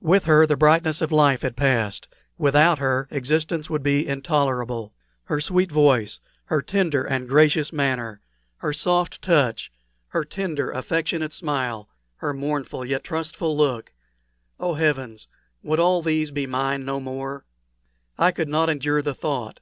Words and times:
With 0.00 0.24
her 0.24 0.46
the 0.46 0.56
brightness 0.56 1.02
of 1.02 1.12
life 1.12 1.42
had 1.42 1.54
passed; 1.54 2.08
without 2.38 2.78
her 2.78 3.08
existence 3.10 3.68
would 3.68 3.82
be 3.82 4.08
intolerable. 4.08 4.94
Her 5.24 5.38
sweet 5.38 5.70
voice, 5.70 6.18
her 6.46 6.62
tender 6.62 7.04
and 7.04 7.28
gracious 7.28 7.74
manner, 7.74 8.22
her 8.56 8.72
soft 8.72 9.20
touch, 9.20 9.70
her 10.08 10.24
tender, 10.24 10.70
affectionate 10.70 11.34
smile, 11.34 11.90
her 12.16 12.32
mournful 12.32 12.86
yet 12.86 13.04
trustful 13.04 13.54
look 13.54 13.92
oh, 14.58 14.72
heavens! 14.72 15.28
would 15.62 15.78
all 15.78 16.00
these 16.00 16.30
be 16.30 16.46
mine 16.46 16.86
no 16.86 16.98
more? 16.98 17.44
I 18.16 18.30
could 18.32 18.48
not 18.48 18.70
endure 18.70 19.02
the 19.02 19.14
thought. 19.14 19.60